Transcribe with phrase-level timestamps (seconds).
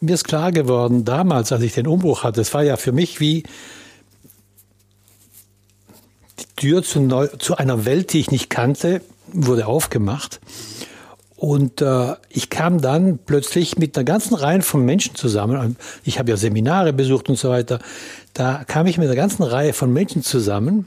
[0.00, 3.20] Mir ist klar geworden, damals, als ich den Umbruch hatte, es war ja für mich
[3.20, 3.44] wie
[6.38, 9.00] die Tür zu, neu, zu einer Welt, die ich nicht kannte,
[9.32, 10.40] wurde aufgemacht.
[11.36, 15.76] Und äh, ich kam dann plötzlich mit einer ganzen Reihe von Menschen zusammen.
[16.02, 17.80] Ich habe ja Seminare besucht und so weiter.
[18.32, 20.86] Da kam ich mit einer ganzen Reihe von Menschen zusammen,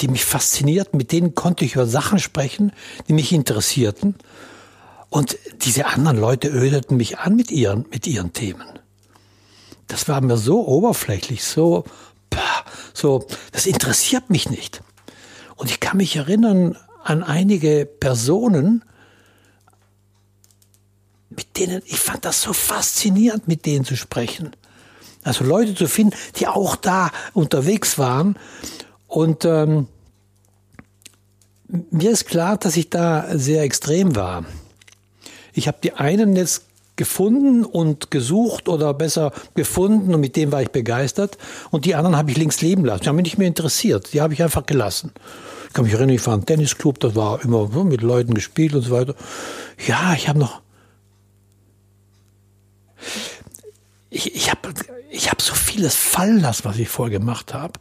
[0.00, 0.98] die mich faszinierten.
[0.98, 2.72] Mit denen konnte ich über Sachen sprechen,
[3.08, 4.16] die mich interessierten.
[5.08, 8.66] Und diese anderen Leute ödeten mich an mit ihren, mit ihren Themen.
[9.86, 11.84] Das war mir so oberflächlich, so,
[12.92, 14.82] so, das interessiert mich nicht.
[15.54, 18.84] Und ich kann mich erinnern an einige Personen,
[21.30, 24.52] mit denen, ich fand das so faszinierend, mit denen zu sprechen.
[25.22, 28.36] Also Leute zu finden, die auch da unterwegs waren.
[29.06, 29.88] Und ähm,
[31.90, 34.44] mir ist klar, dass ich da sehr extrem war.
[35.56, 40.62] Ich habe die einen jetzt gefunden und gesucht oder besser gefunden und mit dem war
[40.62, 41.38] ich begeistert.
[41.70, 43.02] Und die anderen habe ich links leben lassen.
[43.02, 44.12] Die haben mich nicht mehr interessiert.
[44.12, 45.12] Die habe ich einfach gelassen.
[45.68, 48.82] Ich kann mich erinnern, ich war im Tennisclub, da war immer mit Leuten gespielt und
[48.82, 49.14] so weiter.
[49.86, 50.60] Ja, ich habe noch.
[54.10, 54.60] Ich, ich habe
[55.16, 57.74] ich hab so vieles fallen lassen, was ich vorher gemacht habe,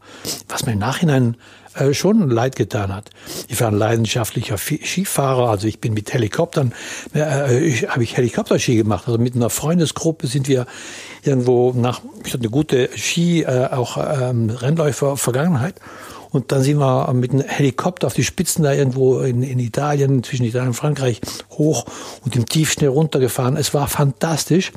[0.48, 1.36] was mir im Nachhinein
[1.76, 3.10] äh, schon leid getan hat.
[3.50, 6.74] Ich war ein leidenschaftlicher Skifahrer, also ich bin mit Helikoptern,
[7.14, 9.04] äh, äh habe ich Helikopterski gemacht.
[9.08, 10.66] Also mit einer Freundesgruppe sind wir
[11.24, 15.76] irgendwo nach, ich hatte eine gute Ski, äh, auch ähm, Rennläufer Vergangenheit.
[16.32, 20.22] Und dann sind wir mit einem Helikopter auf die Spitzen da irgendwo in, in Italien,
[20.24, 21.86] zwischen Italien und Frankreich, hoch
[22.26, 23.56] und im Tiefschnee runtergefahren.
[23.56, 24.74] Es war fantastisch.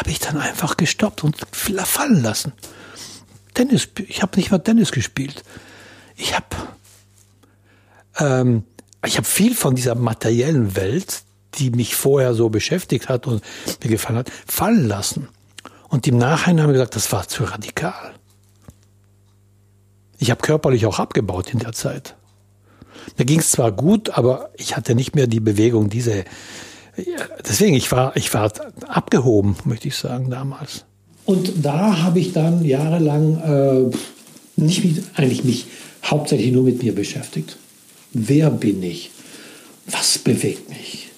[0.00, 2.54] Habe ich dann einfach gestoppt und fallen lassen.
[3.52, 5.44] Tennis, ich habe nicht mal Tennis gespielt.
[6.16, 6.46] Ich habe
[8.18, 8.64] ähm,
[9.04, 11.20] ich viel von dieser materiellen Welt,
[11.56, 13.44] die mich vorher so beschäftigt hat und
[13.84, 15.28] mir gefallen hat, fallen lassen.
[15.90, 18.14] Und im Nachhinein haben wir gesagt, das war zu radikal.
[20.16, 22.16] Ich habe körperlich auch abgebaut in der Zeit.
[23.18, 26.24] Mir ging es zwar gut, aber ich hatte nicht mehr die Bewegung, diese.
[27.48, 28.52] Deswegen, ich war, ich war
[28.88, 30.84] abgehoben, möchte ich sagen, damals.
[31.24, 33.96] Und da habe ich dann jahrelang äh,
[34.56, 35.66] nicht mit, eigentlich mich
[36.04, 37.56] hauptsächlich nur mit mir beschäftigt.
[38.12, 39.10] Wer bin ich?
[39.86, 41.08] Was bewegt mich?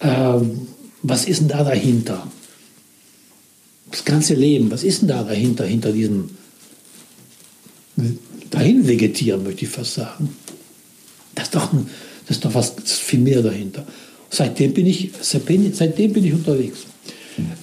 [0.00, 0.68] Ähm,
[1.02, 2.26] was ist denn da dahinter?
[3.90, 6.30] Das ganze Leben, was ist denn da dahinter, hinter diesem
[8.50, 10.36] dahin vegetieren, möchte ich fast sagen.
[11.34, 11.70] Das ist doch,
[12.26, 13.86] das ist doch was ist viel mehr dahinter.
[14.34, 16.86] Seitdem bin ich, seitdem bin ich unterwegs.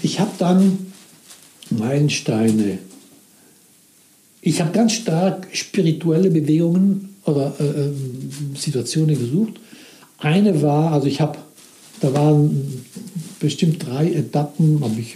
[0.04, 0.78] Ich habe dann
[1.72, 2.78] Meilensteine.
[4.42, 9.60] Ich habe ganz stark spirituelle Bewegungen oder äh, ähm, Situationen gesucht.
[10.20, 11.40] Eine war, also ich habe,
[12.02, 12.84] da waren
[13.40, 15.16] bestimmt drei Etappen, habe ich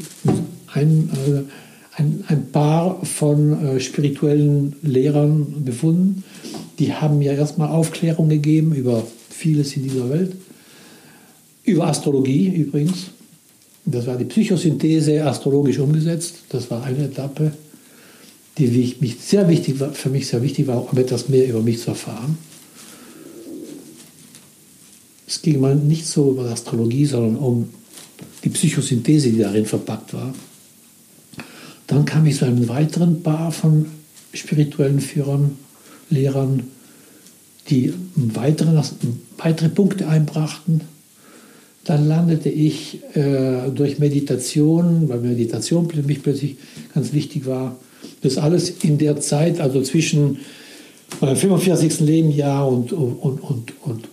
[0.73, 6.23] ein, äh, ein, ein, paar von äh, spirituellen Lehrern befunden.
[6.79, 10.31] Die haben mir erstmal Aufklärung gegeben über vieles in dieser Welt.
[11.63, 13.05] Über Astrologie übrigens.
[13.85, 16.35] Das war die Psychosynthese astrologisch umgesetzt.
[16.49, 17.53] Das war eine Etappe,
[18.57, 21.81] die mich sehr wichtig war, für mich sehr wichtig war, um etwas mehr über mich
[21.81, 22.37] zu erfahren.
[25.27, 27.69] Es ging mal nicht so über Astrologie, sondern um
[28.43, 30.33] die Psychosynthese, die darin verpackt war.
[31.87, 33.85] Dann kam ich zu einem weiteren Paar von
[34.33, 35.57] spirituellen Führern,
[36.09, 36.63] Lehrern,
[37.69, 38.81] die weitere,
[39.37, 40.81] weitere Punkte einbrachten
[41.83, 46.55] dann landete ich äh, durch Meditation, weil Meditation für mich plötzlich
[46.93, 47.77] ganz wichtig war.
[48.21, 50.39] Das alles in der Zeit, also zwischen
[51.19, 51.99] meinem 45.
[51.99, 54.07] Lebensjahr und, und, und, und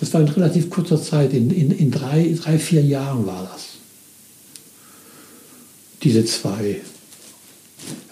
[0.00, 3.66] das war in relativ kurzer Zeit, in, in, in drei, drei, vier Jahren war das.
[6.02, 6.80] Diese zwei.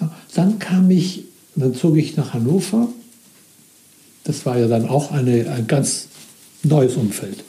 [0.01, 2.89] Ja, dann kam ich, dann zog ich nach Hannover
[4.27, 6.09] das war ja dann auch eine, ein ganz
[6.63, 7.45] neues Umfeld.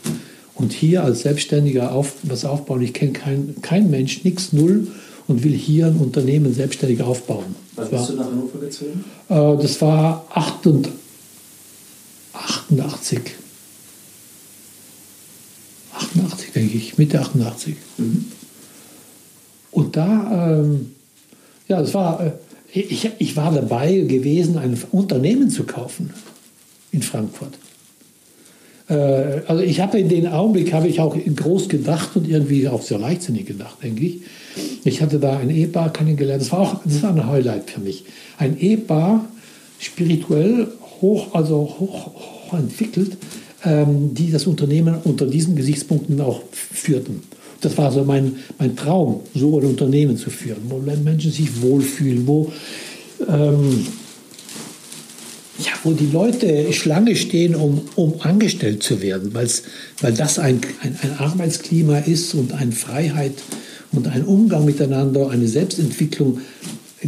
[0.53, 4.88] Und hier als Selbstständiger auf, was aufbauen, ich kenne keinen kein Mensch, nichts, null
[5.27, 7.56] und will hier ein Unternehmen selbstständig aufbauen.
[7.75, 9.03] Wann bist du nach Hannover gezogen?
[9.29, 13.19] Äh, das war 88.
[15.94, 17.75] 88, denke ich, Mitte 88.
[17.97, 18.25] Mhm.
[19.71, 20.91] Und da, ähm,
[21.68, 22.31] ja, das war, äh,
[22.73, 26.13] ich, ich war dabei gewesen, ein Unternehmen zu kaufen
[26.91, 27.53] in Frankfurt.
[28.89, 32.81] Äh, also ich habe in dem Augenblick habe ich auch groß gedacht und irgendwie auch
[32.81, 34.21] sehr leichtsinnig gedacht, denke ich.
[34.83, 36.41] Ich hatte da ein Ehepaar kennengelernt.
[36.41, 38.05] Das war auch das war ein Highlight für mich.
[38.37, 39.25] Ein Ehepaar,
[39.79, 40.67] spirituell
[41.01, 43.17] hoch, also hoch, hoch entwickelt,
[43.63, 47.21] ähm, die das Unternehmen unter diesen Gesichtspunkten auch führten.
[47.61, 52.27] Das war so mein, mein Traum, so ein Unternehmen zu führen, wo Menschen sich wohlfühlen,
[52.27, 52.51] wo,
[53.27, 53.87] ähm,
[55.59, 59.63] ja, wo die Leute Schlange stehen, um, um angestellt zu werden, weil's,
[60.01, 63.33] weil das ein, ein, ein Arbeitsklima ist und eine Freiheit
[63.92, 66.42] und ein Umgang miteinander, eine Selbstentwicklung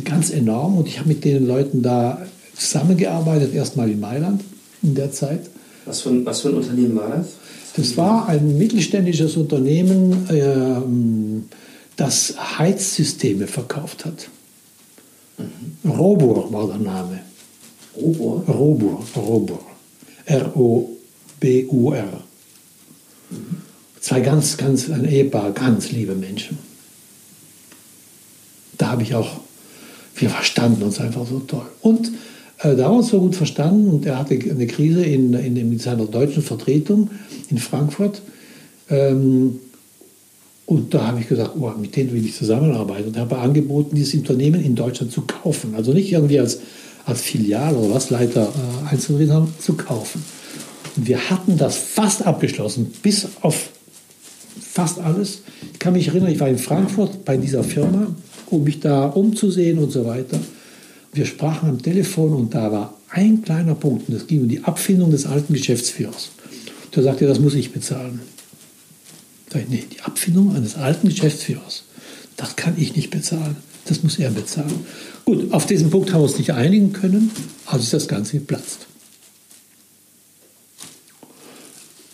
[0.03, 0.77] ganz enorm.
[0.77, 2.25] Und ich habe mit den Leuten da
[2.55, 4.43] zusammengearbeitet, erstmal in Mailand
[4.81, 5.41] in der Zeit.
[5.85, 7.27] Was für, was für ein Unternehmen war das?
[7.75, 11.45] Das war ein mittelständisches Unternehmen, ähm,
[11.95, 14.29] das Heizsysteme verkauft hat.
[15.37, 15.91] Mhm.
[15.91, 17.19] Robur war der Name.
[18.01, 18.43] Robur?
[18.47, 19.59] Robur, Robur.
[20.25, 22.03] R-O-B-U-R.
[23.29, 23.57] Mhm.
[23.99, 26.57] Zwei ganz, ganz, ein Ehepaar, ganz liebe Menschen.
[28.77, 29.41] Da habe ich auch,
[30.15, 31.65] wir verstanden uns einfach so toll.
[31.81, 32.11] Und
[32.59, 35.57] äh, da haben wir uns so gut verstanden und er hatte eine Krise in, in,
[35.57, 37.09] in seiner deutschen Vertretung
[37.49, 38.21] in Frankfurt.
[38.89, 39.59] Ähm,
[40.65, 43.07] und da habe ich gesagt, oh, mit denen will ich zusammenarbeiten.
[43.07, 45.73] Und habe angeboten, dieses Unternehmen in Deutschland zu kaufen.
[45.75, 46.59] Also nicht irgendwie als,
[47.05, 50.23] als Filial oder was, Leiter äh, Einzelredner zu kaufen.
[50.95, 53.69] Und wir hatten das fast abgeschlossen, bis auf
[54.61, 55.41] fast alles.
[55.73, 58.07] Ich kann mich erinnern, ich war in Frankfurt bei dieser Firma,
[58.47, 60.39] um mich da umzusehen und so weiter.
[61.13, 64.63] Wir sprachen am Telefon und da war ein kleiner Punkt, und das ging um die
[64.63, 66.29] Abfindung des alten Geschäftsführers.
[66.91, 68.21] Da sagte er, das muss ich bezahlen.
[69.49, 71.83] Da ich, nee, die Abfindung eines alten Geschäftsführers,
[72.37, 73.57] das kann ich nicht bezahlen.
[73.89, 74.85] Das muss er bezahlen.
[75.25, 77.31] Gut, auf diesen Punkt haben wir uns nicht einigen können,
[77.65, 78.85] also ist das Ganze geplatzt.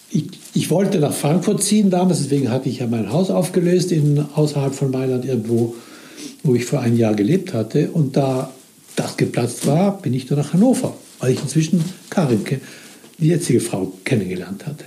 [0.10, 0.24] Ich,
[0.54, 4.74] ich, wollte nach Frankfurt ziehen damals, deswegen hatte ich ja mein Haus aufgelöst, in, außerhalb
[4.74, 5.76] von Mailand irgendwo,
[6.44, 7.92] wo ich vor einem Jahr gelebt hatte.
[7.92, 8.54] Und da
[8.96, 12.46] das geplatzt war, bin ich dann nach Hannover, weil ich inzwischen Karin,
[13.18, 14.86] die jetzige Frau, kennengelernt hatte.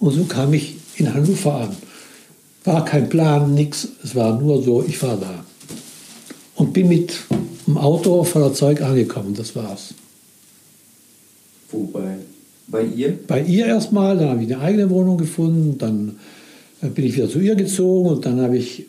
[0.00, 1.76] Und so kam ich in Hannover an.
[2.66, 3.88] War kein Plan, nichts.
[4.02, 5.44] Es war nur so, ich war da.
[6.56, 7.14] Und bin mit
[7.66, 9.94] dem Auto voller Zeug angekommen, das war's.
[11.70, 12.16] Wo, bei,
[12.66, 13.18] bei ihr?
[13.26, 16.16] Bei ihr erstmal, dann habe ich eine eigene Wohnung gefunden, dann
[16.82, 18.86] äh, bin ich wieder zu ihr gezogen und dann habe ich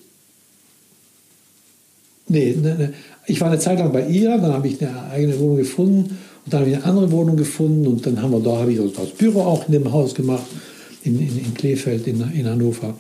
[2.30, 2.94] Nee, ne, ne.
[3.26, 6.54] ich war eine Zeit lang bei ihr, dann habe ich eine eigene Wohnung gefunden und
[6.54, 9.12] dann habe ich eine andere Wohnung gefunden und dann haben wir da, habe ich das
[9.12, 10.46] Büro auch in dem Haus gemacht,
[11.04, 12.96] in, in, in Kleefeld, in, in Hannover.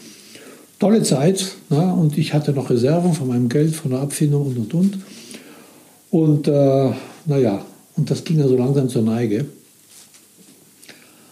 [0.79, 1.94] Tolle Zeit ne?
[1.94, 4.97] und ich hatte noch Reserven von meinem Geld, von der Abfindung und und und.
[6.09, 6.91] Und äh,
[7.25, 7.65] naja,
[7.95, 9.45] und das ging dann so langsam zur Neige.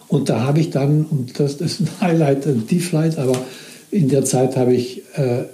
[0.08, 3.40] Und da habe ich dann, und das, ist ein Highlight, ein Tieflight, aber
[3.90, 5.44] in der Zeit habe ich äh,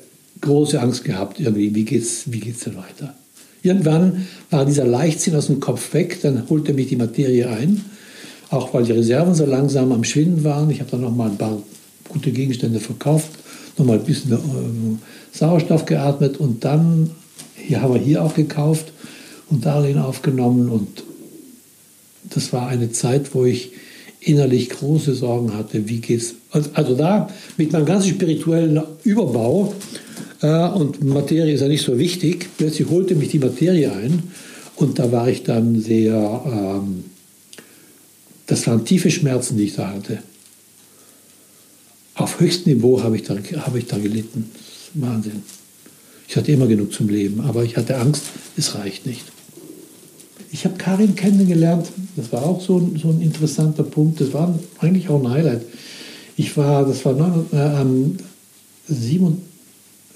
[0.40, 3.14] große Angst gehabt, irgendwie, wie geht's, wie geht's denn weiter?
[3.62, 7.84] Irgendwann war dieser Leichtsinn aus dem Kopf weg, dann holte mich die Materie ein,
[8.50, 10.68] auch weil die Reserven so langsam am Schwinden waren.
[10.70, 11.62] Ich habe dann noch mal ein paar
[12.08, 13.30] gute Gegenstände verkauft,
[13.78, 17.10] noch mal ein bisschen äh, Sauerstoff geatmet und dann
[17.54, 18.92] hier haben wir hier auch gekauft
[19.50, 21.04] und Darlehen aufgenommen und
[22.30, 23.72] das war eine Zeit, wo ich
[24.20, 26.34] innerlich große Sorgen hatte, wie geht's.
[26.74, 29.74] Also da mit meinem ganzen spirituellen Überbau
[30.40, 32.48] äh, und Materie ist ja nicht so wichtig.
[32.56, 34.22] Plötzlich holte mich die Materie ein
[34.76, 37.04] und da war ich dann sehr, ähm,
[38.46, 40.18] das waren tiefe Schmerzen, die ich da hatte.
[42.22, 44.48] Auf höchstem Niveau habe ich, da, hab ich da gelitten.
[44.94, 45.42] Wahnsinn.
[46.28, 48.22] Ich hatte immer genug zum Leben, aber ich hatte Angst,
[48.56, 49.24] es reicht nicht.
[50.52, 54.56] Ich habe Karin kennengelernt, das war auch so ein, so ein interessanter Punkt, das war
[54.78, 55.62] eigentlich auch ein Highlight.
[56.36, 58.16] Ich war, das war äh, am
[58.86, 59.42] 7,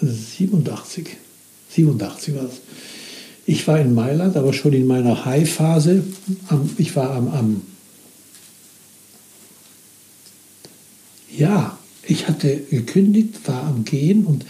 [0.00, 1.08] 87.
[1.70, 2.60] 87 war es.
[3.46, 6.04] Ich war in Mailand, aber schon in meiner High-Phase.
[6.78, 7.62] Ich war am, am,
[11.36, 14.44] Ja, ich hatte gekündigt, war am Gehen und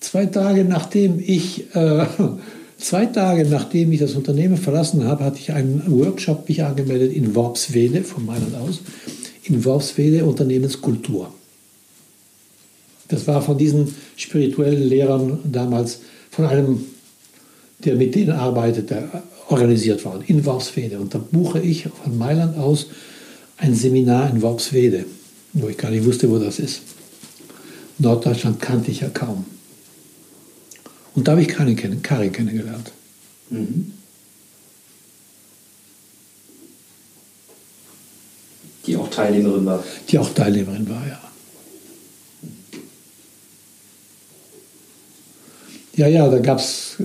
[0.00, 1.74] zwei Tage nachdem ich.
[1.74, 2.06] Äh,
[2.78, 7.34] Zwei Tage nachdem ich das Unternehmen verlassen habe, hatte ich einen Workshop mich angemeldet in
[7.34, 8.80] Worpswede, von Mailand aus,
[9.44, 11.32] in Worpswede Unternehmenskultur.
[13.08, 16.84] Das war von diesen spirituellen Lehrern damals, von einem,
[17.78, 19.08] der mit denen arbeitete,
[19.48, 20.98] organisiert worden, in Worpswede.
[20.98, 22.88] Und da buche ich von Mailand aus
[23.56, 25.06] ein Seminar in Worpswede,
[25.56, 26.82] wo ich gar nicht wusste, wo das ist.
[27.98, 29.44] Norddeutschland kannte ich ja kaum.
[31.14, 32.92] Und da habe ich Karin, kennen, Karin kennengelernt.
[33.48, 33.92] Mhm.
[38.86, 39.82] Die auch Teilnehmerin war.
[40.08, 41.20] Die auch Teilnehmerin war, ja.
[45.96, 46.96] Ja, ja, da gab es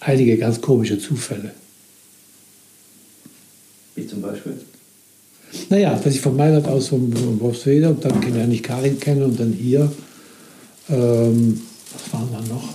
[0.00, 1.54] einige ganz komische Zufälle.
[4.22, 4.60] Beispiel?
[5.68, 9.38] Naja, dass ich von Mailand aus von Wolfswede und dann lerne ich Karin kennen und
[9.38, 9.90] dann hier.
[10.88, 11.60] Ähm,
[11.92, 12.68] was war dann noch?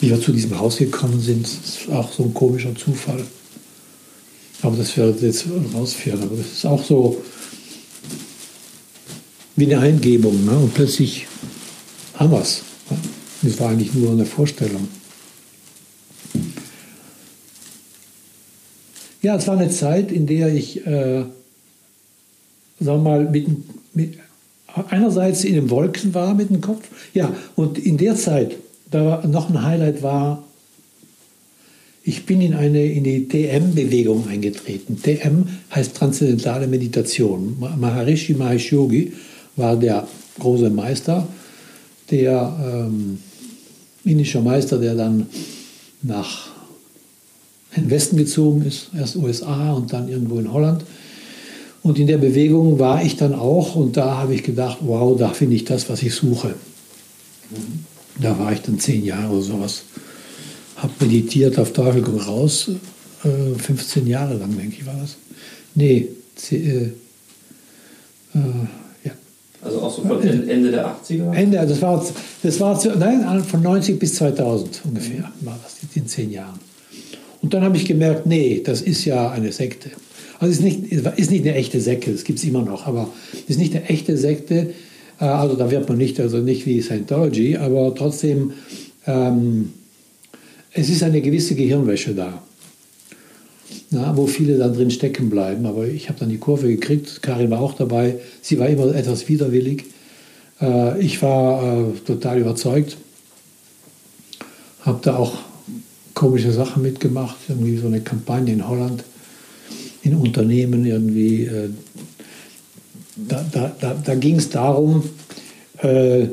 [0.00, 3.24] Wie wir zu diesem Haus gekommen sind, ist auch so ein komischer Zufall.
[4.62, 6.22] Aber das wird jetzt rausführen.
[6.22, 7.22] Aber das ist auch so
[9.56, 10.44] wie eine Eingebung.
[10.44, 10.56] Ne?
[10.56, 11.26] Und plötzlich
[12.14, 12.62] haben wir es.
[12.90, 12.96] Ne?
[13.42, 14.88] Das war eigentlich nur eine Vorstellung.
[19.20, 21.24] Ja, es war eine Zeit, in der ich, äh,
[22.84, 23.46] sagen wir mal, mit,
[23.94, 24.18] mit,
[24.90, 26.88] einerseits in den Wolken war mit dem Kopf.
[27.14, 28.56] Ja, und in der Zeit,
[28.90, 30.44] da noch ein Highlight war,
[32.06, 35.00] ich bin in, eine, in die TM-Bewegung eingetreten.
[35.02, 37.56] TM heißt Transzendentale Meditation.
[37.58, 39.14] Maharishi Mahesh Yogi
[39.56, 40.06] war der
[40.38, 41.26] große Meister,
[42.10, 43.18] der ähm,
[44.04, 45.26] indischer Meister, der dann
[46.02, 46.48] nach
[47.74, 50.84] den Westen gezogen ist, erst USA und dann irgendwo in Holland.
[51.84, 55.28] Und in der Bewegung war ich dann auch und da habe ich gedacht, wow, da
[55.28, 56.54] finde ich das, was ich suche.
[57.50, 57.84] Mhm.
[58.22, 59.82] Da war ich dann zehn Jahre oder sowas.
[60.76, 62.70] Habe meditiert auf Teufel komm raus,
[63.22, 65.16] äh, 15 Jahre lang, denke ich, war das.
[65.74, 66.08] Nee,
[66.52, 66.92] äh, äh,
[69.04, 69.12] ja.
[69.60, 71.34] Also auch so von Ende der 80er?
[71.34, 72.02] Ende, das war,
[72.42, 76.58] das war nein, von 90 bis 2000 ungefähr, war das in zehn Jahren.
[77.42, 79.90] Und dann habe ich gemerkt, nee, das ist ja eine Sekte.
[80.38, 83.08] Also es ist nicht, ist nicht eine echte Sekte, das gibt es immer noch, aber
[83.32, 84.74] es ist nicht eine echte Sekte.
[85.20, 88.52] Äh, also da wird man nicht, also nicht wie Scientology, aber trotzdem,
[89.06, 89.72] ähm,
[90.72, 92.42] es ist eine gewisse Gehirnwäsche da,
[93.90, 95.66] na, wo viele dann drin stecken bleiben.
[95.66, 99.28] Aber ich habe dann die Kurve gekriegt, Karin war auch dabei, sie war immer etwas
[99.28, 99.84] widerwillig.
[100.60, 102.96] Äh, ich war äh, total überzeugt,
[104.82, 105.38] habe da auch
[106.14, 109.04] komische Sachen mitgemacht, irgendwie so eine Kampagne in Holland,
[110.04, 111.44] in Unternehmen irgendwie.
[111.44, 111.70] Äh,
[113.16, 115.04] da da, da, da ging es darum,
[115.78, 116.26] äh,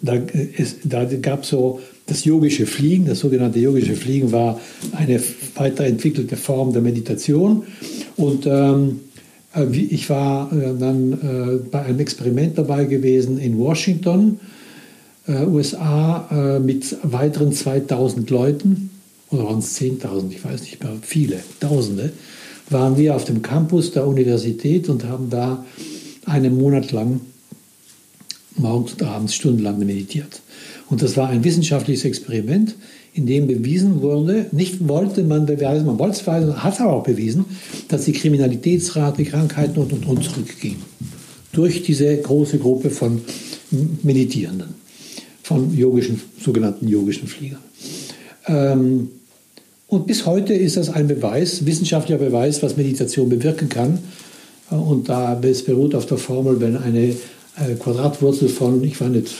[0.00, 0.18] da,
[0.84, 4.60] da gab es so das yogische Fliegen, das sogenannte yogische Fliegen war
[4.92, 5.20] eine
[5.54, 7.64] weiterentwickelte Form der Meditation.
[8.16, 9.00] Und ähm,
[9.54, 14.40] äh, ich war äh, dann äh, bei einem Experiment dabei gewesen in Washington
[15.26, 18.90] äh, USA äh, mit weiteren 2000 Leuten,
[19.32, 22.12] oder waren es 10.000, ich weiß nicht mehr, viele, Tausende,
[22.70, 25.64] waren wir auf dem Campus der Universität und haben da
[26.26, 27.20] einen Monat lang
[28.56, 30.42] morgens und abends stundenlang meditiert.
[30.88, 32.76] Und das war ein wissenschaftliches Experiment,
[33.14, 37.02] in dem bewiesen wurde, nicht wollte man beweisen, man wollte es beweisen, hat aber auch
[37.02, 37.44] bewiesen,
[37.88, 40.76] dass die Kriminalitätsrate, Krankheiten und und und zurückging.
[41.52, 43.20] Durch diese große Gruppe von
[44.02, 44.82] Meditierenden
[45.42, 47.60] von yogischen, sogenannten yogischen Fliegern.
[48.46, 49.08] Ähm,
[49.92, 53.98] und bis heute ist das ein Beweis, wissenschaftlicher Beweis, was Meditation bewirken kann.
[54.70, 59.10] Äh, und da es beruht auf der Formel, wenn eine äh, Quadratwurzel von, ich weiß
[59.10, 59.34] nicht,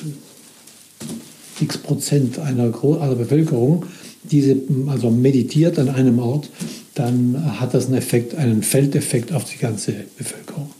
[1.58, 3.86] x Prozent einer, einer Bevölkerung
[4.24, 4.56] diese
[4.88, 6.50] also meditiert an einem Ort,
[6.94, 10.70] dann hat das einen Effekt, einen Feldeffekt auf die ganze Bevölkerung.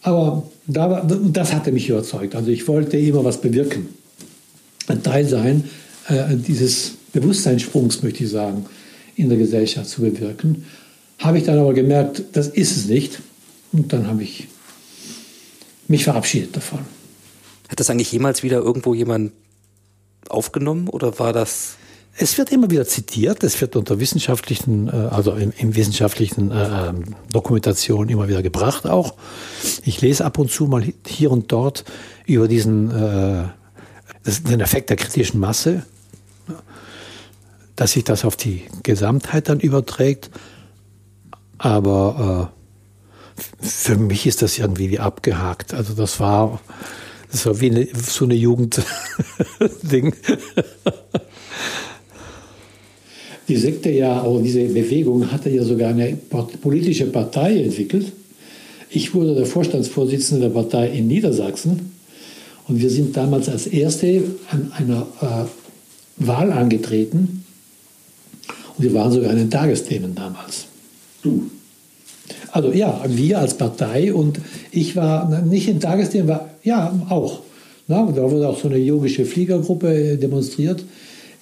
[0.00, 2.34] Aber da, das hatte mich überzeugt.
[2.34, 3.88] Also ich wollte immer was bewirken
[4.86, 5.64] ein Teil sein,
[6.08, 8.66] äh, dieses Bewusstseinssprungs, möchte ich sagen,
[9.16, 10.64] in der Gesellschaft zu bewirken.
[11.18, 13.20] Habe ich dann aber gemerkt, das ist es nicht.
[13.72, 14.48] Und dann habe ich
[15.88, 16.80] mich verabschiedet davon.
[17.68, 19.32] Hat das eigentlich jemals wieder irgendwo jemand
[20.28, 21.76] aufgenommen oder war das?
[22.16, 26.88] Es wird immer wieder zitiert, es wird unter wissenschaftlichen, äh, also im, im wissenschaftlichen äh,
[26.88, 29.14] ähm, Dokumentation immer wieder gebracht auch.
[29.84, 31.84] Ich lese ab und zu mal hier und dort
[32.26, 33.44] über diesen äh,
[34.24, 35.84] ein Effekt der kritischen Masse,
[37.76, 40.30] dass sich das auf die Gesamtheit dann überträgt.
[41.58, 42.52] Aber
[43.40, 45.74] äh, für mich ist das irgendwie wie abgehakt.
[45.74, 46.60] Also das war,
[47.30, 48.84] das wie eine, so eine Jugendding.
[53.48, 56.16] Die Sekte ja, auch diese Bewegung hatte ja sogar eine
[56.62, 58.12] politische Partei entwickelt.
[58.88, 61.92] Ich wurde der Vorstandsvorsitzende der Partei in Niedersachsen
[62.68, 67.43] und wir sind damals als Erste an einer äh, Wahl angetreten.
[68.76, 70.66] Und wir waren sogar in den Tagesthemen damals.
[71.22, 71.50] Du?
[72.52, 74.40] Also ja, wir als Partei und
[74.70, 77.40] ich war nicht in Tagesthemen, war ja auch.
[77.86, 80.84] Na, da wurde auch so eine yogische Fliegergruppe demonstriert.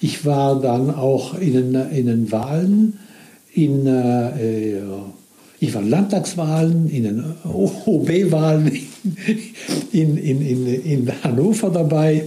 [0.01, 2.99] Ich war dann auch in den, in den Wahlen,
[3.53, 4.79] in, äh,
[5.59, 8.67] ich war Landtagswahlen, in den OB-Wahlen
[9.93, 12.23] in, in, in, in Hannover dabei.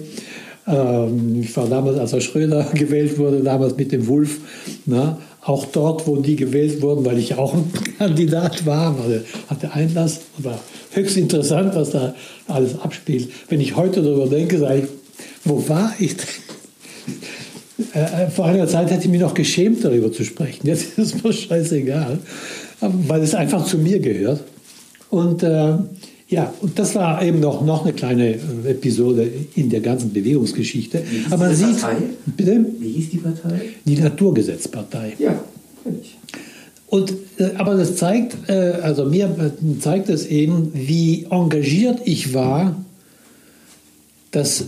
[0.66, 4.38] Ähm, ich war damals, als Herr Schröder gewählt wurde, damals mit dem Wulf.
[4.86, 5.18] Na?
[5.46, 10.20] auch dort, wo die gewählt wurden, weil ich auch ein Kandidat war, weil hatte Einlass
[10.38, 10.60] war
[10.92, 12.14] höchst interessant, was da
[12.48, 13.30] alles abspielt.
[13.48, 14.84] Wenn ich heute darüber denke, sage ich,
[15.44, 16.26] wo war ich denn?
[17.92, 20.66] Äh, äh, vor einer Zeit hätte ich mich noch geschämt, darüber zu sprechen.
[20.66, 22.18] Jetzt ist es mir scheißegal,
[22.80, 24.44] weil es einfach zu mir gehört.
[25.10, 25.74] Und äh,
[26.28, 31.02] ja, und das war eben noch, noch eine kleine äh, Episode in der ganzen Bewegungsgeschichte.
[31.08, 31.96] Wie hieß Aber man die sieht, Partei?
[32.36, 33.60] bitte, Wie hieß die Partei?
[33.84, 35.14] die Naturgesetzpartei.
[35.18, 35.38] Ja,
[35.84, 36.16] kenn ich.
[36.88, 38.52] Und, äh, aber das zeigt, äh,
[38.82, 42.76] also mir zeigt es eben, wie engagiert ich war,
[44.32, 44.66] dass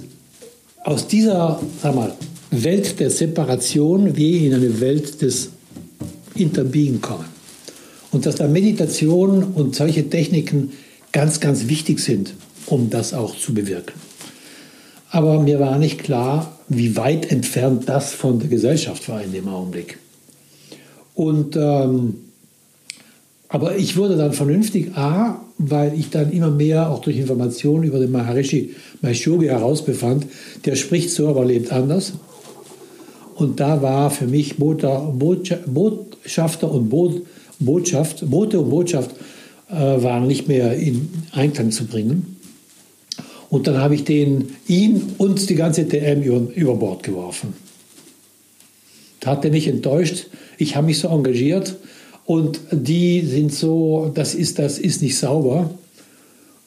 [0.84, 2.12] aus dieser sag mal,
[2.50, 5.50] Welt der Separation wir in eine Welt des
[6.34, 7.26] Interbeing kommen.
[8.10, 10.70] Und dass da Meditation und solche Techniken
[11.12, 12.34] ganz, ganz wichtig sind,
[12.66, 13.94] um das auch zu bewirken.
[15.10, 19.48] Aber mir war nicht klar, wie weit entfernt das von der Gesellschaft war in dem
[19.48, 19.98] Augenblick.
[21.14, 22.16] Und ähm,
[23.48, 27.98] aber ich wurde dann vernünftig, A, weil ich dann immer mehr auch durch Informationen über
[27.98, 30.26] den Maharishi Mahesh Yogi herausbefand,
[30.66, 32.12] der spricht so, aber lebt anders.
[33.34, 35.60] Und da war für mich Botschafter
[36.70, 37.22] und Bo
[37.60, 39.10] Botschaft, Bote und Botschaft
[39.68, 42.36] waren nicht mehr in Einklang zu bringen.
[43.50, 47.54] Und dann habe ich den, ihm und die ganze TM über, über Bord geworfen.
[49.20, 50.26] Da hat er mich enttäuscht.
[50.58, 51.76] Ich habe mich so engagiert
[52.24, 55.70] und die sind so, das ist, das ist nicht sauber.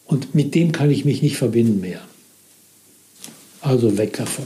[0.06, 2.02] Und mit dem kann ich mich nicht verbinden mehr.
[3.62, 4.46] Also weg davon.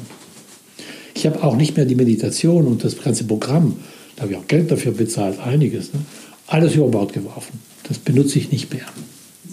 [1.16, 3.78] Ich habe auch nicht mehr die Meditation und das ganze Programm,
[4.16, 6.02] da habe ich auch Geld dafür bezahlt, einiges, ne?
[6.48, 7.60] alles über Bord geworfen.
[7.88, 8.86] Das benutze ich nicht mehr.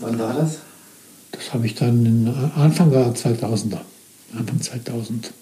[0.01, 0.59] Wann war das?
[1.33, 3.81] Das habe ich dann in Anfang der 2000er,
[4.37, 5.33] Anfang 2000.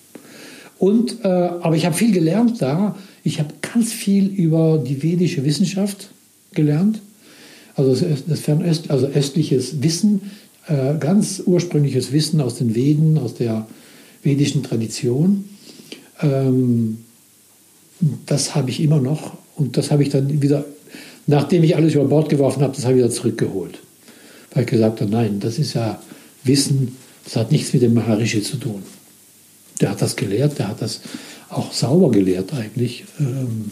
[0.78, 2.96] Und, äh, aber ich habe viel gelernt da.
[3.22, 6.10] Ich habe ganz viel über die vedische Wissenschaft
[6.52, 7.00] gelernt.
[7.74, 10.30] Also das, das Fernöst, also östliches Wissen,
[10.66, 13.66] äh, ganz ursprüngliches Wissen aus den Veden, aus der
[14.22, 15.44] vedischen Tradition.
[16.22, 17.04] Ähm,
[18.26, 20.64] das habe ich immer noch und das habe ich dann wieder,
[21.30, 23.78] nachdem ich alles über Bord geworfen habe, das habe ich wieder zurückgeholt.
[24.52, 26.00] Weil ich gesagt habe, nein, das ist ja
[26.44, 28.82] Wissen, das hat nichts mit dem Maharishi zu tun.
[29.80, 31.00] Der hat das gelehrt, der hat das
[31.48, 33.04] auch sauber gelehrt eigentlich.
[33.18, 33.70] Ähm,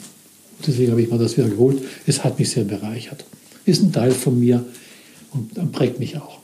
[0.66, 1.83] deswegen habe ich mal das wieder geholt.
[2.07, 3.25] Es hat mich sehr bereichert.
[3.64, 4.64] Ist ein Teil von mir
[5.33, 6.38] und prägt mich auch.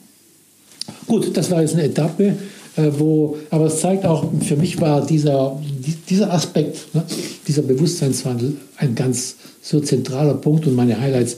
[1.07, 2.37] Gut, das war jetzt eine Etappe,
[2.77, 5.61] wo, aber es zeigt auch, für mich war dieser,
[6.09, 7.05] dieser Aspekt, ne,
[7.47, 11.37] dieser Bewusstseinswandel ein ganz so zentraler Punkt und meine Highlights,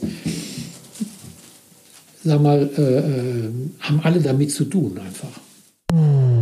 [2.23, 6.36] sag mal, äh, äh, haben alle damit zu tun einfach.